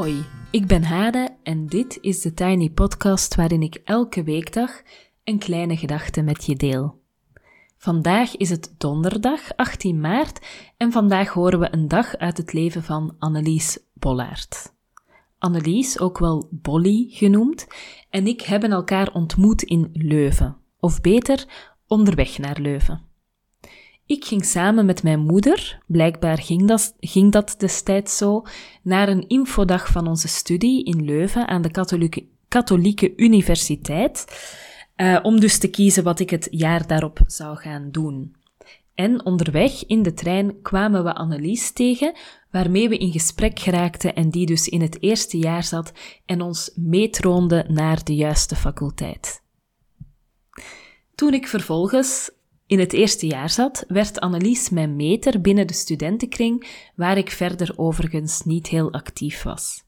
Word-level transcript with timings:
Hoi, 0.00 0.24
ik 0.50 0.66
ben 0.66 0.84
Hade 0.84 1.36
en 1.42 1.66
dit 1.66 1.98
is 2.00 2.20
de 2.20 2.34
Tiny 2.34 2.70
Podcast 2.70 3.34
waarin 3.34 3.62
ik 3.62 3.80
elke 3.84 4.22
weekdag 4.22 4.82
een 5.24 5.38
kleine 5.38 5.76
gedachte 5.76 6.22
met 6.22 6.44
je 6.44 6.56
deel. 6.56 7.00
Vandaag 7.76 8.36
is 8.36 8.50
het 8.50 8.74
donderdag 8.78 9.56
18 9.56 10.00
maart 10.00 10.46
en 10.76 10.92
vandaag 10.92 11.28
horen 11.28 11.60
we 11.60 11.68
een 11.72 11.88
dag 11.88 12.16
uit 12.16 12.36
het 12.36 12.52
leven 12.52 12.82
van 12.82 13.16
Annelies 13.18 13.78
Bollaert. 13.94 14.74
Annelies, 15.38 15.98
ook 15.98 16.18
wel 16.18 16.48
Bolly 16.50 17.06
genoemd, 17.10 17.66
en 18.10 18.26
ik 18.26 18.40
hebben 18.40 18.70
elkaar 18.72 19.12
ontmoet 19.12 19.62
in 19.62 19.90
Leuven, 19.92 20.56
of 20.78 21.00
beter, 21.00 21.44
onderweg 21.86 22.38
naar 22.38 22.60
Leuven. 22.60 23.09
Ik 24.10 24.24
ging 24.24 24.44
samen 24.44 24.86
met 24.86 25.02
mijn 25.02 25.20
moeder, 25.20 25.78
blijkbaar 25.86 26.38
ging 26.38 26.68
dat, 26.68 26.94
ging 27.00 27.32
dat 27.32 27.54
destijds 27.58 28.16
zo, 28.16 28.42
naar 28.82 29.08
een 29.08 29.28
infodag 29.28 29.88
van 29.88 30.06
onze 30.06 30.28
studie 30.28 30.84
in 30.84 31.04
Leuven 31.04 31.48
aan 31.48 31.62
de 31.62 31.70
Katholieke, 32.48 33.16
Universiteit, 33.16 34.24
uh, 34.96 35.18
om 35.22 35.40
dus 35.40 35.58
te 35.58 35.70
kiezen 35.70 36.04
wat 36.04 36.20
ik 36.20 36.30
het 36.30 36.48
jaar 36.50 36.86
daarop 36.86 37.20
zou 37.26 37.56
gaan 37.56 37.90
doen. 37.90 38.36
En 38.94 39.24
onderweg 39.24 39.86
in 39.86 40.02
de 40.02 40.14
trein 40.14 40.62
kwamen 40.62 41.04
we 41.04 41.14
Annelies 41.14 41.72
tegen, 41.72 42.16
waarmee 42.50 42.88
we 42.88 42.96
in 42.96 43.12
gesprek 43.12 43.58
geraakten 43.58 44.14
en 44.14 44.30
die 44.30 44.46
dus 44.46 44.68
in 44.68 44.80
het 44.80 45.02
eerste 45.02 45.38
jaar 45.38 45.64
zat 45.64 45.92
en 46.26 46.40
ons 46.40 46.70
meetroonde 46.74 47.64
naar 47.68 48.04
de 48.04 48.14
juiste 48.14 48.56
faculteit. 48.56 49.42
Toen 51.14 51.34
ik 51.34 51.46
vervolgens 51.46 52.30
in 52.70 52.78
het 52.78 52.92
eerste 52.92 53.26
jaar 53.26 53.50
zat, 53.50 53.84
werd 53.88 54.20
Annelies 54.20 54.68
mijn 54.68 54.96
meter 54.96 55.40
binnen 55.40 55.66
de 55.66 55.72
studentenkring, 55.72 56.66
waar 56.94 57.18
ik 57.18 57.30
verder 57.30 57.72
overigens 57.76 58.42
niet 58.42 58.66
heel 58.66 58.92
actief 58.92 59.42
was. 59.42 59.84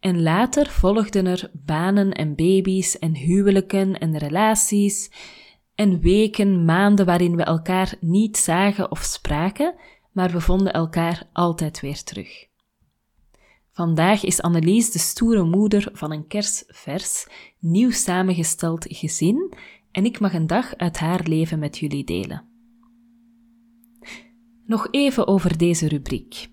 En 0.00 0.22
later 0.22 0.70
volgden 0.70 1.26
er 1.26 1.50
banen 1.52 2.12
en 2.12 2.34
baby's 2.34 2.98
en 2.98 3.16
huwelijken 3.16 3.98
en 3.98 4.18
relaties 4.18 5.10
en 5.74 6.00
weken, 6.00 6.64
maanden 6.64 7.06
waarin 7.06 7.36
we 7.36 7.42
elkaar 7.42 7.94
niet 8.00 8.36
zagen 8.36 8.90
of 8.90 9.02
spraken, 9.02 9.74
maar 10.12 10.30
we 10.30 10.40
vonden 10.40 10.72
elkaar 10.72 11.28
altijd 11.32 11.80
weer 11.80 12.02
terug. 12.02 12.46
Vandaag 13.72 14.24
is 14.24 14.42
Annelies 14.42 14.90
de 14.90 14.98
stoere 14.98 15.44
moeder 15.44 15.88
van 15.92 16.12
een 16.12 16.26
kersvers, 16.26 17.26
nieuw 17.58 17.90
samengesteld 17.90 18.86
gezin 18.88 19.54
en 19.92 20.04
ik 20.04 20.20
mag 20.20 20.34
een 20.34 20.46
dag 20.46 20.76
uit 20.76 20.98
haar 20.98 21.22
leven 21.22 21.58
met 21.58 21.78
jullie 21.78 22.04
delen. 22.04 22.44
Nog 24.66 24.88
even 24.90 25.26
over 25.26 25.58
deze 25.58 25.88
rubriek. 25.88 26.50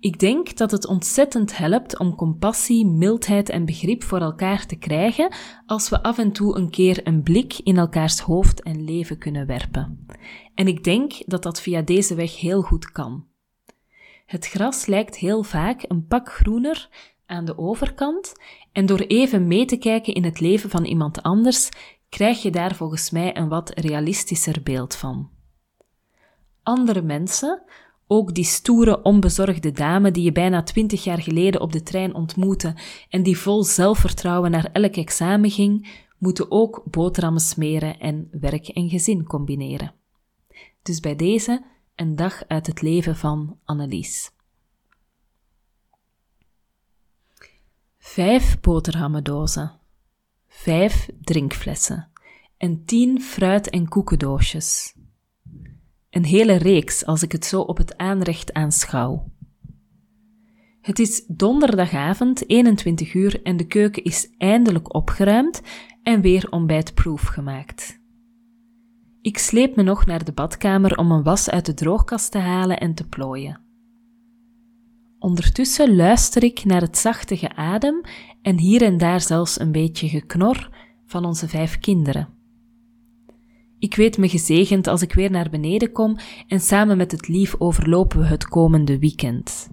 Ik 0.00 0.18
denk 0.18 0.56
dat 0.56 0.70
het 0.70 0.86
ontzettend 0.86 1.56
helpt 1.56 1.98
om 1.98 2.14
compassie, 2.14 2.86
mildheid 2.86 3.48
en 3.48 3.64
begrip 3.64 4.02
voor 4.02 4.20
elkaar 4.20 4.66
te 4.66 4.76
krijgen 4.76 5.34
als 5.66 5.88
we 5.88 6.02
af 6.02 6.18
en 6.18 6.32
toe 6.32 6.56
een 6.56 6.70
keer 6.70 7.06
een 7.06 7.22
blik 7.22 7.58
in 7.62 7.76
elkaars 7.76 8.20
hoofd 8.20 8.62
en 8.62 8.84
leven 8.84 9.18
kunnen 9.18 9.46
werpen. 9.46 10.06
En 10.54 10.66
ik 10.66 10.84
denk 10.84 11.12
dat 11.26 11.42
dat 11.42 11.60
via 11.60 11.82
deze 11.82 12.14
weg 12.14 12.40
heel 12.40 12.62
goed 12.62 12.92
kan. 12.92 13.26
Het 14.26 14.46
gras 14.46 14.86
lijkt 14.86 15.16
heel 15.16 15.42
vaak 15.42 15.84
een 15.88 16.06
pak 16.06 16.28
groener 16.28 16.88
aan 17.26 17.44
de 17.44 17.58
overkant 17.58 18.32
en 18.72 18.86
door 18.86 19.00
even 19.00 19.46
mee 19.46 19.64
te 19.64 19.76
kijken 19.76 20.14
in 20.14 20.24
het 20.24 20.40
leven 20.40 20.70
van 20.70 20.84
iemand 20.84 21.22
anders 21.22 21.68
krijg 22.14 22.42
je 22.42 22.50
daar 22.50 22.74
volgens 22.74 23.10
mij 23.10 23.36
een 23.36 23.48
wat 23.48 23.70
realistischer 23.70 24.62
beeld 24.62 24.94
van. 24.94 25.30
Andere 26.62 27.02
mensen, 27.02 27.62
ook 28.06 28.34
die 28.34 28.44
stoere, 28.44 29.02
onbezorgde 29.02 29.72
dame 29.72 30.10
die 30.10 30.24
je 30.24 30.32
bijna 30.32 30.62
twintig 30.62 31.04
jaar 31.04 31.22
geleden 31.22 31.60
op 31.60 31.72
de 31.72 31.82
trein 31.82 32.14
ontmoette 32.14 32.76
en 33.08 33.22
die 33.22 33.38
vol 33.38 33.64
zelfvertrouwen 33.64 34.50
naar 34.50 34.70
elk 34.72 34.94
examen 34.96 35.50
ging, 35.50 36.04
moeten 36.18 36.50
ook 36.50 36.82
boterhammen 36.90 37.40
smeren 37.40 37.98
en 37.98 38.28
werk 38.30 38.68
en 38.68 38.88
gezin 38.88 39.24
combineren. 39.24 39.94
Dus 40.82 41.00
bij 41.00 41.16
deze 41.16 41.64
een 41.94 42.16
dag 42.16 42.44
uit 42.48 42.66
het 42.66 42.82
leven 42.82 43.16
van 43.16 43.58
Annelies. 43.64 44.30
Vijf 47.98 48.60
boterhammendozen 48.60 49.82
vijf 50.64 51.08
drinkflessen 51.20 52.10
en 52.56 52.84
tien 52.84 53.20
fruit- 53.20 53.70
en 53.70 53.88
koekendoosjes. 53.88 54.96
Een 56.10 56.24
hele 56.24 56.56
reeks 56.56 57.04
als 57.04 57.22
ik 57.22 57.32
het 57.32 57.44
zo 57.44 57.60
op 57.60 57.76
het 57.76 57.96
aanrecht 57.96 58.52
aanschouw. 58.52 59.32
Het 60.80 60.98
is 60.98 61.24
donderdagavond, 61.26 62.48
21 62.48 63.14
uur, 63.14 63.42
en 63.42 63.56
de 63.56 63.66
keuken 63.66 64.04
is 64.04 64.34
eindelijk 64.38 64.94
opgeruimd 64.94 65.62
en 66.02 66.20
weer 66.20 66.46
ontbijtproef 66.50 67.22
gemaakt. 67.22 68.00
Ik 69.20 69.38
sleep 69.38 69.76
me 69.76 69.82
nog 69.82 70.06
naar 70.06 70.24
de 70.24 70.32
badkamer 70.32 70.98
om 70.98 71.10
een 71.10 71.22
was 71.22 71.50
uit 71.50 71.66
de 71.66 71.74
droogkast 71.74 72.30
te 72.30 72.38
halen 72.38 72.80
en 72.80 72.94
te 72.94 73.08
plooien. 73.08 73.63
Ondertussen 75.24 75.96
luister 75.96 76.42
ik 76.42 76.64
naar 76.64 76.80
het 76.80 76.98
zachte 76.98 77.36
geadem 77.36 78.00
en 78.42 78.58
hier 78.58 78.82
en 78.82 78.98
daar 78.98 79.20
zelfs 79.20 79.60
een 79.60 79.72
beetje 79.72 80.08
geknor 80.08 80.68
van 81.06 81.24
onze 81.24 81.48
vijf 81.48 81.78
kinderen. 81.78 82.28
Ik 83.78 83.94
weet 83.94 84.18
me 84.18 84.28
gezegend 84.28 84.86
als 84.86 85.02
ik 85.02 85.12
weer 85.12 85.30
naar 85.30 85.50
beneden 85.50 85.92
kom 85.92 86.16
en 86.46 86.60
samen 86.60 86.96
met 86.96 87.10
het 87.10 87.28
lief 87.28 87.54
overlopen 87.58 88.18
we 88.18 88.26
het 88.26 88.48
komende 88.48 88.98
weekend. 88.98 89.70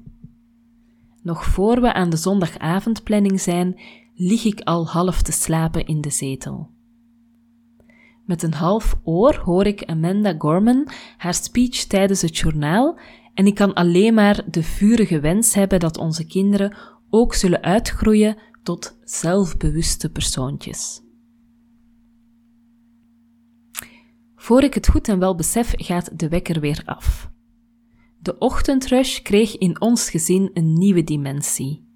Nog 1.21 1.45
voor 1.45 1.81
we 1.81 1.93
aan 1.93 2.09
de 2.09 2.17
zondagavondplanning 2.17 3.41
zijn, 3.41 3.79
lig 4.15 4.45
ik 4.45 4.61
al 4.61 4.87
half 4.87 5.21
te 5.21 5.31
slapen 5.31 5.85
in 5.85 6.01
de 6.01 6.09
zetel. 6.09 6.69
Met 8.25 8.43
een 8.43 8.53
half 8.53 8.99
oor 9.03 9.35
hoor 9.35 9.65
ik 9.65 9.83
Amanda 9.83 10.35
Gorman 10.37 10.87
haar 11.17 11.33
speech 11.33 11.83
tijdens 11.83 12.21
het 12.21 12.37
journaal 12.37 12.99
en 13.33 13.45
ik 13.45 13.55
kan 13.55 13.73
alleen 13.73 14.13
maar 14.13 14.43
de 14.51 14.63
vurige 14.63 15.19
wens 15.19 15.53
hebben 15.53 15.79
dat 15.79 15.97
onze 15.97 16.25
kinderen 16.25 16.77
ook 17.09 17.33
zullen 17.33 17.61
uitgroeien 17.61 18.37
tot 18.63 18.97
zelfbewuste 19.03 20.11
persoontjes. 20.11 21.01
Voor 24.35 24.63
ik 24.63 24.73
het 24.73 24.87
goed 24.87 25.07
en 25.07 25.19
wel 25.19 25.35
besef, 25.35 25.73
gaat 25.75 26.19
de 26.19 26.29
wekker 26.29 26.59
weer 26.59 26.81
af. 26.85 27.29
De 28.19 28.37
ochtendrush 28.37 29.21
kreeg 29.21 29.57
in 29.57 29.81
ons 29.81 30.09
gezin 30.09 30.51
een 30.53 30.73
nieuwe 30.73 31.03
dimensie. 31.03 31.89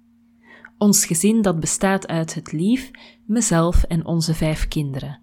Ons 0.78 1.06
gezin 1.06 1.42
dat 1.42 1.60
bestaat 1.60 2.06
uit 2.06 2.34
het 2.34 2.52
lief, 2.52 2.90
mezelf 3.26 3.82
en 3.82 4.04
onze 4.04 4.34
vijf 4.34 4.68
kinderen. 4.68 5.20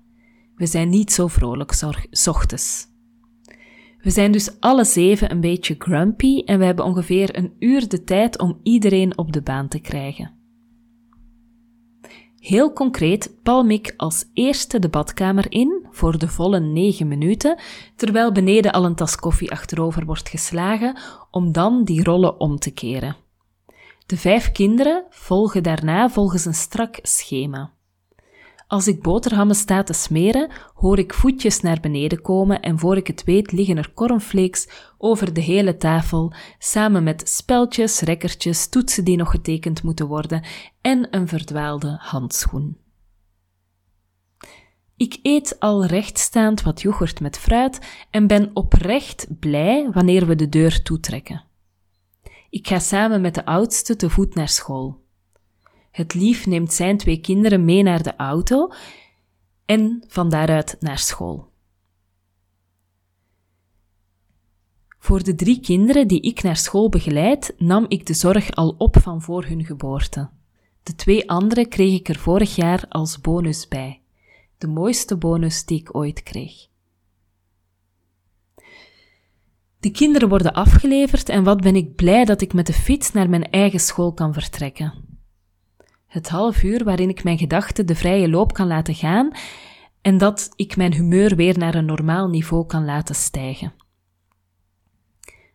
We 0.55 0.65
zijn 0.65 0.89
niet 0.89 1.11
zo 1.11 1.27
vrolijk 1.27 1.73
ochtends. 2.27 2.92
We 4.03 4.09
zijn 4.09 4.31
dus 4.31 4.59
alle 4.59 4.83
zeven 4.85 5.31
een 5.31 5.41
beetje 5.41 5.75
grumpy 5.77 6.41
en 6.45 6.59
we 6.59 6.65
hebben 6.65 6.85
ongeveer 6.85 7.37
een 7.37 7.53
uur 7.59 7.87
de 7.87 8.03
tijd 8.03 8.39
om 8.39 8.59
iedereen 8.63 9.17
op 9.17 9.33
de 9.33 9.41
baan 9.41 9.67
te 9.67 9.79
krijgen. 9.79 10.31
Heel 12.37 12.73
concreet 12.73 13.35
palm 13.43 13.71
ik 13.71 13.93
als 13.97 14.25
eerste 14.33 14.79
de 14.79 14.89
badkamer 14.89 15.51
in 15.51 15.85
voor 15.91 16.17
de 16.17 16.27
volle 16.27 16.59
negen 16.59 17.07
minuten, 17.07 17.59
terwijl 17.95 18.31
beneden 18.31 18.71
al 18.71 18.85
een 18.85 18.95
tas 18.95 19.15
koffie 19.15 19.51
achterover 19.51 20.05
wordt 20.05 20.29
geslagen, 20.29 20.97
om 21.31 21.51
dan 21.51 21.83
die 21.83 22.03
rollen 22.03 22.39
om 22.39 22.57
te 22.59 22.71
keren. 22.71 23.15
De 24.05 24.17
vijf 24.17 24.51
kinderen 24.51 25.05
volgen 25.09 25.63
daarna 25.63 26.09
volgens 26.09 26.45
een 26.45 26.53
strak 26.53 26.99
schema. 27.01 27.72
Als 28.67 28.87
ik 28.87 29.01
boterhammen 29.01 29.55
sta 29.55 29.83
te 29.83 29.93
smeren, 29.93 30.51
hoor 30.73 30.99
ik 30.99 31.13
voetjes 31.13 31.61
naar 31.61 31.79
beneden 31.79 32.21
komen 32.21 32.61
en 32.61 32.79
voor 32.79 32.97
ik 32.97 33.07
het 33.07 33.23
weet 33.23 33.51
liggen 33.51 33.77
er 33.77 33.93
cornflakes 33.93 34.67
over 34.97 35.33
de 35.33 35.41
hele 35.41 35.77
tafel, 35.77 36.33
samen 36.57 37.03
met 37.03 37.29
speltjes, 37.29 37.99
rekkertjes, 37.99 38.67
toetsen 38.67 39.03
die 39.03 39.17
nog 39.17 39.31
getekend 39.31 39.83
moeten 39.83 40.07
worden 40.07 40.43
en 40.81 41.07
een 41.11 41.27
verdwaalde 41.27 41.97
handschoen. 41.99 42.77
Ik 44.97 45.19
eet 45.21 45.59
al 45.59 45.85
rechtstaand 45.85 46.61
wat 46.61 46.81
yoghurt 46.81 47.19
met 47.19 47.37
fruit 47.37 48.05
en 48.09 48.27
ben 48.27 48.49
oprecht 48.53 49.39
blij 49.39 49.89
wanneer 49.91 50.27
we 50.27 50.35
de 50.35 50.49
deur 50.49 50.81
toetrekken. 50.81 51.43
Ik 52.49 52.67
ga 52.67 52.79
samen 52.79 53.21
met 53.21 53.35
de 53.35 53.45
oudste 53.45 53.95
te 53.95 54.09
voet 54.09 54.35
naar 54.35 54.49
school. 54.49 55.02
Het 55.93 56.13
lief 56.13 56.45
neemt 56.45 56.73
zijn 56.73 56.97
twee 56.97 57.19
kinderen 57.19 57.65
mee 57.65 57.83
naar 57.83 58.03
de 58.03 58.15
auto 58.15 58.71
en 59.65 60.03
van 60.07 60.29
daaruit 60.29 60.75
naar 60.79 60.97
school. 60.97 61.51
Voor 64.99 65.23
de 65.23 65.35
drie 65.35 65.59
kinderen 65.59 66.07
die 66.07 66.21
ik 66.21 66.43
naar 66.43 66.57
school 66.57 66.89
begeleid, 66.89 67.53
nam 67.57 67.85
ik 67.87 68.05
de 68.05 68.13
zorg 68.13 68.51
al 68.51 68.75
op 68.77 68.97
van 69.01 69.21
voor 69.21 69.45
hun 69.45 69.65
geboorte. 69.65 70.29
De 70.83 70.95
twee 70.95 71.29
andere 71.29 71.67
kreeg 71.67 71.99
ik 71.99 72.09
er 72.09 72.19
vorig 72.19 72.55
jaar 72.55 72.85
als 72.89 73.21
bonus 73.21 73.67
bij. 73.67 74.01
De 74.57 74.67
mooiste 74.67 75.17
bonus 75.17 75.65
die 75.65 75.79
ik 75.79 75.95
ooit 75.95 76.23
kreeg. 76.23 76.67
De 79.79 79.91
kinderen 79.91 80.29
worden 80.29 80.53
afgeleverd 80.53 81.29
en 81.29 81.43
wat 81.43 81.61
ben 81.61 81.75
ik 81.75 81.95
blij 81.95 82.25
dat 82.25 82.41
ik 82.41 82.53
met 82.53 82.67
de 82.67 82.73
fiets 82.73 83.11
naar 83.11 83.29
mijn 83.29 83.49
eigen 83.49 83.79
school 83.79 84.13
kan 84.13 84.33
vertrekken. 84.33 85.02
Het 86.13 86.29
half 86.29 86.63
uur 86.63 86.83
waarin 86.83 87.09
ik 87.09 87.23
mijn 87.23 87.37
gedachten 87.37 87.85
de 87.85 87.95
vrije 87.95 88.29
loop 88.29 88.53
kan 88.53 88.67
laten 88.67 88.95
gaan 88.95 89.31
en 90.01 90.17
dat 90.17 90.49
ik 90.55 90.75
mijn 90.75 90.93
humeur 90.93 91.35
weer 91.35 91.57
naar 91.57 91.75
een 91.75 91.85
normaal 91.85 92.27
niveau 92.27 92.65
kan 92.65 92.85
laten 92.85 93.15
stijgen. 93.15 93.73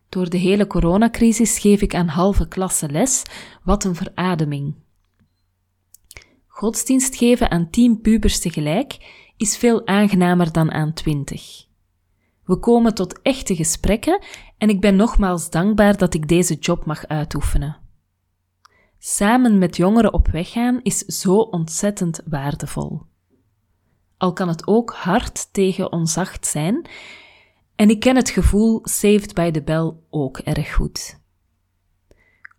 Door 0.09 0.29
de 0.29 0.37
hele 0.37 0.67
coronacrisis 0.67 1.59
geef 1.59 1.81
ik 1.81 1.95
aan 1.95 2.07
halve 2.07 2.47
klasse 2.47 2.89
les, 2.89 3.23
wat 3.63 3.83
een 3.83 3.95
verademing. 3.95 4.75
Godsdienst 6.47 7.15
geven 7.15 7.51
aan 7.51 7.69
tien 7.69 8.01
pubers 8.01 8.39
tegelijk 8.39 8.97
is 9.37 9.57
veel 9.57 9.87
aangenamer 9.87 10.51
dan 10.51 10.71
aan 10.71 10.93
twintig. 10.93 11.65
We 12.43 12.57
komen 12.57 12.93
tot 12.93 13.21
echte 13.21 13.55
gesprekken 13.55 14.21
en 14.57 14.69
ik 14.69 14.81
ben 14.81 14.95
nogmaals 14.95 15.49
dankbaar 15.49 15.97
dat 15.97 16.13
ik 16.13 16.27
deze 16.27 16.55
job 16.55 16.85
mag 16.85 17.07
uitoefenen. 17.07 17.88
Samen 19.01 19.57
met 19.57 19.77
jongeren 19.77 20.13
op 20.13 20.27
weg 20.27 20.51
gaan 20.51 20.79
is 20.83 20.97
zo 20.97 21.35
ontzettend 21.35 22.21
waardevol. 22.25 23.01
Al 24.17 24.33
kan 24.33 24.47
het 24.47 24.67
ook 24.67 24.91
hard 24.91 25.53
tegen 25.53 25.91
onzacht 25.91 26.45
zijn, 26.45 26.89
en 27.75 27.89
ik 27.89 27.99
ken 27.99 28.15
het 28.15 28.29
gevoel 28.29 28.79
Saved 28.83 29.33
by 29.33 29.51
the 29.51 29.61
Bell 29.61 29.93
ook 30.09 30.37
erg 30.37 30.73
goed. 30.73 31.19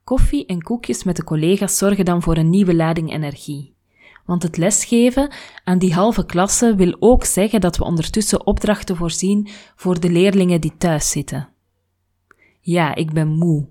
Koffie 0.04 0.46
en 0.46 0.62
koekjes 0.62 1.04
met 1.04 1.16
de 1.16 1.24
collega's 1.24 1.78
zorgen 1.78 2.04
dan 2.04 2.22
voor 2.22 2.36
een 2.36 2.50
nieuwe 2.50 2.74
lading 2.74 3.12
energie. 3.12 3.74
Want 4.24 4.42
het 4.42 4.56
lesgeven 4.56 5.32
aan 5.64 5.78
die 5.78 5.94
halve 5.94 6.26
klasse 6.26 6.74
wil 6.74 6.96
ook 6.98 7.24
zeggen 7.24 7.60
dat 7.60 7.76
we 7.76 7.84
ondertussen 7.84 8.46
opdrachten 8.46 8.96
voorzien 8.96 9.48
voor 9.76 10.00
de 10.00 10.10
leerlingen 10.10 10.60
die 10.60 10.76
thuis 10.76 11.10
zitten. 11.10 11.48
Ja, 12.60 12.94
ik 12.94 13.12
ben 13.12 13.28
moe. 13.28 13.68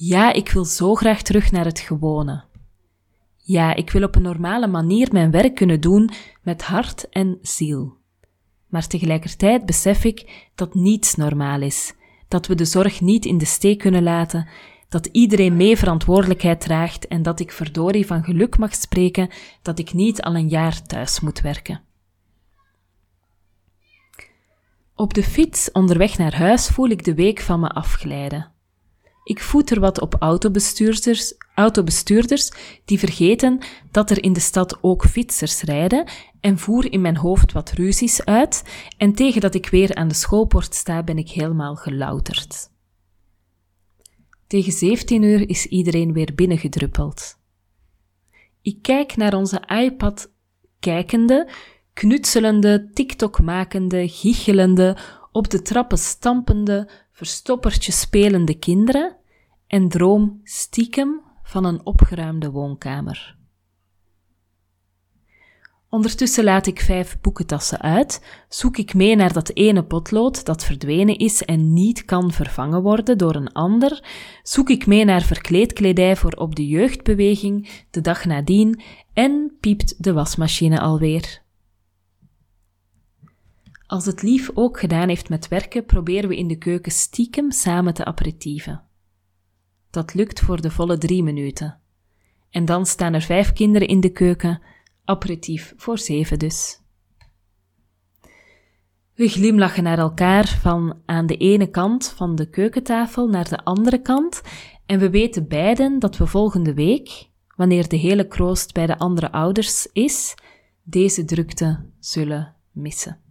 Ja, 0.00 0.32
ik 0.32 0.50
wil 0.50 0.64
zo 0.64 0.94
graag 0.94 1.22
terug 1.22 1.50
naar 1.50 1.64
het 1.64 1.78
gewone. 1.78 2.44
Ja, 3.36 3.74
ik 3.74 3.90
wil 3.90 4.02
op 4.02 4.14
een 4.14 4.22
normale 4.22 4.66
manier 4.66 5.08
mijn 5.12 5.30
werk 5.30 5.54
kunnen 5.54 5.80
doen 5.80 6.10
met 6.42 6.62
hart 6.62 7.08
en 7.08 7.38
ziel. 7.42 7.96
Maar 8.66 8.86
tegelijkertijd 8.86 9.66
besef 9.66 10.04
ik 10.04 10.48
dat 10.54 10.74
niets 10.74 11.14
normaal 11.14 11.60
is, 11.60 11.94
dat 12.28 12.46
we 12.46 12.54
de 12.54 12.64
zorg 12.64 13.00
niet 13.00 13.24
in 13.24 13.38
de 13.38 13.44
steek 13.44 13.78
kunnen 13.78 14.02
laten 14.02 14.48
dat 14.88 15.06
iedereen 15.06 15.56
mee 15.56 15.76
verantwoordelijkheid 15.76 16.60
draagt 16.60 17.06
en 17.06 17.22
dat 17.22 17.40
ik 17.40 17.52
verdorie 17.52 18.06
van 18.06 18.24
geluk 18.24 18.58
mag 18.58 18.74
spreken 18.74 19.30
dat 19.62 19.78
ik 19.78 19.92
niet 19.92 20.22
al 20.22 20.34
een 20.34 20.48
jaar 20.48 20.82
thuis 20.82 21.20
moet 21.20 21.40
werken. 21.40 21.80
Op 24.94 25.14
de 25.14 25.22
fiets 25.22 25.72
onderweg 25.72 26.18
naar 26.18 26.36
huis 26.36 26.68
voel 26.68 26.88
ik 26.88 27.04
de 27.04 27.14
week 27.14 27.40
van 27.40 27.60
me 27.60 27.68
afglijden. 27.68 28.56
Ik 29.28 29.42
voet 29.42 29.70
er 29.70 29.80
wat 29.80 30.00
op 30.00 30.14
autobestuurders, 30.18 31.34
autobestuurders 31.54 32.50
die 32.84 32.98
vergeten 32.98 33.58
dat 33.90 34.10
er 34.10 34.22
in 34.22 34.32
de 34.32 34.40
stad 34.40 34.78
ook 34.80 35.04
fietsers 35.04 35.62
rijden 35.62 36.08
en 36.40 36.58
voer 36.58 36.92
in 36.92 37.00
mijn 37.00 37.16
hoofd 37.16 37.52
wat 37.52 37.70
ruzies 37.70 38.24
uit 38.24 38.62
en 38.96 39.12
tegen 39.12 39.40
dat 39.40 39.54
ik 39.54 39.68
weer 39.68 39.94
aan 39.94 40.08
de 40.08 40.14
schoolpoort 40.14 40.74
sta 40.74 41.02
ben 41.02 41.18
ik 41.18 41.28
helemaal 41.28 41.76
gelouterd. 41.76 42.70
Tegen 44.46 44.72
17 44.72 45.22
uur 45.22 45.48
is 45.48 45.66
iedereen 45.66 46.12
weer 46.12 46.34
binnengedruppeld. 46.34 47.38
Ik 48.62 48.82
kijk 48.82 49.16
naar 49.16 49.34
onze 49.34 49.62
iPad 49.66 50.30
kijkende, 50.80 51.48
knutselende, 51.92 52.90
TikTok 52.92 53.40
makende, 53.40 54.08
giechelende, 54.08 54.96
op 55.32 55.50
de 55.50 55.62
trappen 55.62 55.98
stampende, 55.98 56.90
verstoppertje 57.12 57.92
spelende 57.92 58.58
kinderen 58.58 59.17
en 59.68 59.88
droom 59.88 60.40
stiekem 60.44 61.20
van 61.42 61.64
een 61.64 61.86
opgeruimde 61.86 62.50
woonkamer. 62.50 63.36
Ondertussen 65.90 66.44
laat 66.44 66.66
ik 66.66 66.80
vijf 66.80 67.20
boekentassen 67.20 67.80
uit, 67.80 68.24
zoek 68.48 68.76
ik 68.76 68.94
mee 68.94 69.16
naar 69.16 69.32
dat 69.32 69.50
ene 69.54 69.84
potlood 69.84 70.44
dat 70.44 70.64
verdwenen 70.64 71.18
is 71.18 71.44
en 71.44 71.72
niet 71.72 72.04
kan 72.04 72.32
vervangen 72.32 72.82
worden 72.82 73.18
door 73.18 73.34
een 73.34 73.52
ander, 73.52 74.04
zoek 74.42 74.70
ik 74.70 74.86
mee 74.86 75.04
naar 75.04 75.22
verkleedkledij 75.22 76.16
voor 76.16 76.32
op 76.32 76.56
de 76.56 76.66
jeugdbeweging 76.66 77.84
de 77.90 78.00
dag 78.00 78.24
nadien 78.24 78.80
en 79.12 79.56
piept 79.60 80.02
de 80.02 80.12
wasmachine 80.12 80.80
alweer. 80.80 81.42
Als 83.86 84.06
het 84.06 84.22
lief 84.22 84.50
ook 84.54 84.80
gedaan 84.80 85.08
heeft 85.08 85.28
met 85.28 85.48
werken, 85.48 85.84
proberen 85.84 86.28
we 86.28 86.36
in 86.36 86.48
de 86.48 86.58
keuken 86.58 86.92
stiekem 86.92 87.50
samen 87.50 87.94
te 87.94 88.04
aperitieven. 88.04 88.87
Dat 89.90 90.14
lukt 90.14 90.40
voor 90.40 90.60
de 90.60 90.70
volle 90.70 90.98
drie 90.98 91.22
minuten. 91.22 91.80
En 92.50 92.64
dan 92.64 92.86
staan 92.86 93.14
er 93.14 93.22
vijf 93.22 93.52
kinderen 93.52 93.88
in 93.88 94.00
de 94.00 94.10
keuken 94.10 94.62
aperitief 95.04 95.74
voor 95.76 95.98
zeven 95.98 96.38
dus. 96.38 96.80
We 99.14 99.28
glimlachen 99.28 99.82
naar 99.82 99.98
elkaar 99.98 100.48
van 100.48 101.02
aan 101.06 101.26
de 101.26 101.36
ene 101.36 101.70
kant 101.70 102.08
van 102.16 102.34
de 102.34 102.50
keukentafel 102.50 103.28
naar 103.28 103.48
de 103.48 103.64
andere 103.64 104.02
kant 104.02 104.42
en 104.86 104.98
we 104.98 105.10
weten 105.10 105.48
beiden 105.48 105.98
dat 105.98 106.16
we 106.16 106.26
volgende 106.26 106.74
week, 106.74 107.28
wanneer 107.56 107.88
de 107.88 107.96
hele 107.96 108.26
kroost 108.26 108.72
bij 108.72 108.86
de 108.86 108.98
andere 108.98 109.32
ouders 109.32 109.86
is, 109.92 110.34
deze 110.82 111.24
drukte 111.24 111.90
zullen 111.98 112.54
missen. 112.72 113.27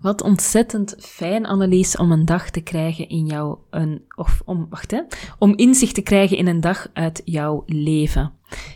Wat 0.00 0.22
ontzettend 0.22 0.94
fijn, 0.98 1.46
Annelies, 1.46 1.96
om 1.96 2.12
een 2.12 2.24
dag 2.24 2.50
te 2.50 2.60
krijgen 2.60 3.08
in 3.08 3.26
jouw, 3.26 3.64
een, 3.70 4.04
of 4.16 4.42
om, 4.44 4.66
wacht 4.70 4.90
hè, 4.90 5.00
om 5.38 5.56
inzicht 5.56 5.94
te 5.94 6.02
krijgen 6.02 6.36
in 6.36 6.46
een 6.46 6.60
dag 6.60 6.88
uit 6.92 7.22
jouw 7.24 7.62
leven. 7.66 8.32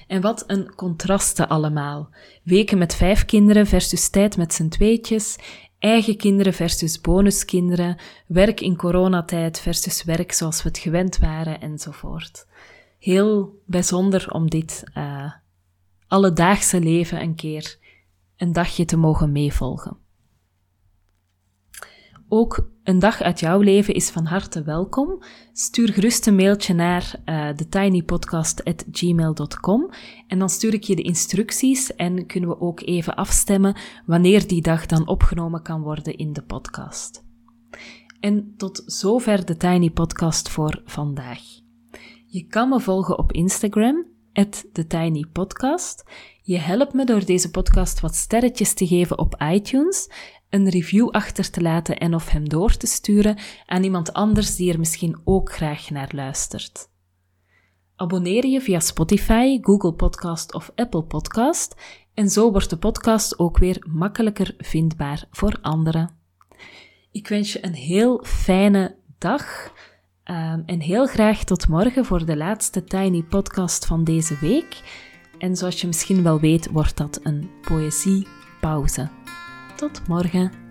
En 0.07 0.21
wat 0.21 0.45
een 0.47 0.75
contrasten 0.75 1.49
allemaal. 1.49 2.11
Weken 2.43 2.79
met 2.79 2.95
vijf 2.95 3.25
kinderen 3.25 3.67
versus 3.67 4.09
tijd 4.09 4.37
met 4.37 4.55
z'n 4.55 4.69
tweetjes, 4.69 5.39
eigen 5.79 6.17
kinderen 6.17 6.53
versus 6.53 7.01
bonuskinderen, 7.01 7.97
werk 8.27 8.61
in 8.61 8.77
coronatijd 8.77 9.61
versus 9.61 10.05
werk 10.05 10.33
zoals 10.33 10.63
we 10.63 10.69
het 10.69 10.79
gewend 10.79 11.19
waren 11.19 11.61
enzovoort. 11.61 12.47
Heel 12.99 13.63
bijzonder 13.67 14.33
om 14.33 14.51
dit 14.51 14.85
uh, 14.95 15.33
alledaagse 16.09 16.81
leven 16.81 17.21
een 17.21 17.35
keer 17.35 17.79
een 18.37 18.53
dagje 18.53 18.85
te 18.85 18.97
mogen 18.97 19.33
meevolgen. 19.33 20.04
Ook 22.37 22.69
een 22.83 22.99
dag 22.99 23.21
uit 23.21 23.41
jouw 23.41 23.61
leven 23.61 23.95
is 23.95 24.11
van 24.11 24.25
harte 24.25 24.63
welkom. 24.63 25.23
Stuur 25.53 25.93
gerust 25.93 26.27
een 26.27 26.35
mailtje 26.35 26.75
naar 26.75 27.15
uh, 27.27 27.49
thetinypodcast.gmail.com 27.49 29.91
en 30.27 30.39
dan 30.39 30.49
stuur 30.49 30.75
ik 30.75 30.83
je 30.83 30.97
de 30.97 31.03
instructies 31.03 31.95
en 31.95 32.27
kunnen 32.27 32.49
we 32.49 32.61
ook 32.61 32.81
even 32.81 33.15
afstemmen 33.15 33.77
wanneer 34.07 34.47
die 34.47 34.63
dag 34.63 34.87
dan 34.87 35.09
opgenomen 35.09 35.63
kan 35.63 35.81
worden 35.81 36.17
in 36.17 36.33
de 36.33 36.43
podcast. 36.43 37.25
En 38.21 38.55
tot 38.57 38.83
zover 38.87 39.45
de 39.45 39.57
Tiny 39.57 39.91
Podcast 39.91 40.49
voor 40.49 40.83
vandaag. 40.85 41.41
Je 42.27 42.47
kan 42.47 42.69
me 42.69 42.81
volgen 42.81 43.19
op 43.19 43.33
Instagram, 43.33 44.07
TheTinyPodcast. 44.73 46.05
Je 46.43 46.59
helpt 46.59 46.93
me 46.93 47.05
door 47.05 47.25
deze 47.25 47.51
podcast 47.51 48.01
wat 48.01 48.15
sterretjes 48.15 48.75
te 48.75 48.87
geven 48.87 49.19
op 49.19 49.43
iTunes 49.53 50.09
een 50.55 50.69
review 50.69 51.11
achter 51.11 51.51
te 51.51 51.61
laten 51.61 51.99
en 51.99 52.15
of 52.15 52.29
hem 52.29 52.49
door 52.49 52.77
te 52.77 52.87
sturen 52.87 53.39
aan 53.67 53.83
iemand 53.83 54.13
anders 54.13 54.57
die 54.57 54.73
er 54.73 54.79
misschien 54.79 55.21
ook 55.25 55.53
graag 55.53 55.91
naar 55.91 56.11
luistert. 56.15 56.89
Abonneer 57.97 58.47
je 58.47 58.61
via 58.61 58.81
Spotify, 58.81 59.59
Google 59.61 59.93
Podcast 59.93 60.55
of 60.55 60.73
Apple 60.75 61.03
Podcast 61.03 61.75
en 62.15 62.29
zo 62.31 62.51
wordt 62.51 62.71
de 62.71 62.77
podcast 62.77 63.39
ook 63.39 63.59
weer 63.59 63.87
makkelijker 63.89 64.55
vindbaar 64.59 65.27
voor 65.31 65.59
anderen. 65.61 66.11
Ik 67.13 67.29
wens 67.29 67.53
je 67.53 67.65
een 67.65 67.75
heel 67.75 68.25
fijne 68.25 68.97
dag 69.19 69.73
um, 70.25 70.63
en 70.67 70.81
heel 70.81 71.07
graag 71.07 71.45
tot 71.45 71.69
morgen 71.69 72.05
voor 72.05 72.27
de 72.27 72.37
laatste 72.37 72.85
Tiny 72.85 73.23
Podcast 73.23 73.87
van 73.87 74.05
deze 74.05 74.39
week. 74.41 74.83
En 75.39 75.57
zoals 75.57 75.81
je 75.81 75.87
misschien 75.87 76.23
wel 76.23 76.41
weet, 76.41 76.71
wordt 76.71 76.97
dat 76.97 77.21
een 77.23 77.51
poëziepauze. 77.63 79.24
Tot 79.77 80.09
morgen. 80.09 80.64